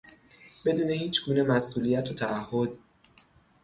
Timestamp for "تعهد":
2.13-2.69